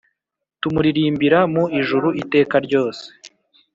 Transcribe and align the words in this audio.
tumuririmbira 0.61 1.39
mu 1.53 1.63
ijuru 1.79 2.07
iteka 2.21 2.55
ryose. 2.65 3.05